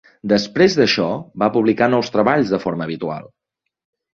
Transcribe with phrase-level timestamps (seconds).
[0.31, 1.09] Després d'això,
[1.43, 3.29] va publicar nous treballs de forma habitual.